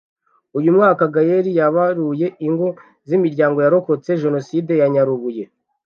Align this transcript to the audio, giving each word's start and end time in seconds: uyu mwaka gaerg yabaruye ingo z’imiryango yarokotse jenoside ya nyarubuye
uyu 0.57 0.69
mwaka 0.77 1.03
gaerg 1.13 1.47
yabaruye 1.59 2.27
ingo 2.47 2.67
z’imiryango 3.07 3.57
yarokotse 3.65 4.09
jenoside 4.23 4.71
ya 4.81 4.87
nyarubuye 4.93 5.43